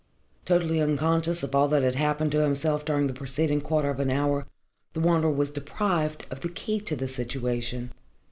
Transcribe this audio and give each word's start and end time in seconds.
Totally 0.45 0.81
unconscious 0.81 1.43
of 1.43 1.53
all 1.53 1.67
that 1.67 1.83
had 1.83 1.93
happened 1.93 2.31
to 2.31 2.41
himself 2.41 2.83
during 2.83 3.05
the 3.05 3.13
preceding 3.13 3.61
quarter 3.61 3.91
of 3.91 3.99
an 3.99 4.09
hour, 4.09 4.47
the 4.93 4.99
Wanderer 4.99 5.29
was 5.31 5.51
deprived 5.51 6.25
of 6.31 6.39
the 6.41 6.49
key 6.49 6.79
to 6.79 6.95
the 6.95 7.07
situation. 7.07 7.91